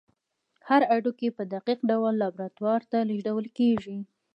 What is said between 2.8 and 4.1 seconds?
ته لیږدول کېږي.